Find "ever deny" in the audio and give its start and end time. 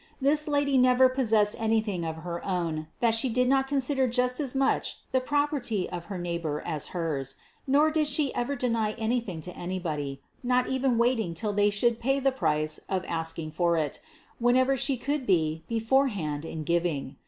8.33-8.93